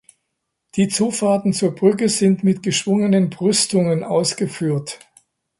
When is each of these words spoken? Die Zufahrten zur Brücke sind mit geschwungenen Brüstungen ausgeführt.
Die 0.77 0.87
Zufahrten 0.87 1.53
zur 1.53 1.75
Brücke 1.75 2.09
sind 2.09 2.43
mit 2.43 2.63
geschwungenen 2.63 3.29
Brüstungen 3.29 4.03
ausgeführt. 4.03 4.97